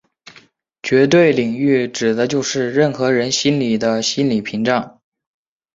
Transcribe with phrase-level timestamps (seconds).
[0.81, 4.99] 绝对领域指的就是任何人心里的心理屏障。